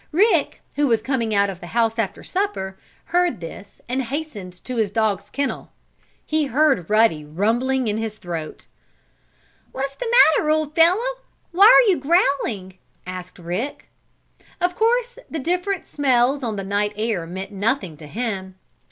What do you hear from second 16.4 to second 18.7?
on the night air meant nothing to him.